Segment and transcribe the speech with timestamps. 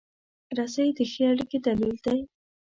[0.57, 2.19] رسۍ د ښې اړیکې دلیل دی.